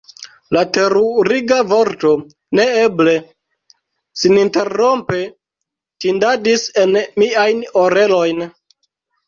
La 0.55 0.61
teruriga 0.77 1.57
vorto 1.73 2.13
"neeble!" 2.61 3.13
seninterrompe 4.23 5.21
tintadis 6.07 6.67
en 6.87 7.01
miajn 7.23 7.65
orelojn. 7.87 8.47